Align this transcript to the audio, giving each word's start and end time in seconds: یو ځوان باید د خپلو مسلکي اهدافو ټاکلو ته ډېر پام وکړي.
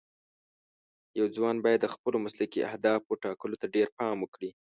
یو 1.19 1.25
ځوان 1.35 1.55
باید 1.65 1.79
د 1.81 1.87
خپلو 1.93 2.17
مسلکي 2.25 2.59
اهدافو 2.69 3.19
ټاکلو 3.23 3.59
ته 3.61 3.67
ډېر 3.75 3.87
پام 3.97 4.17
وکړي. 4.21 4.49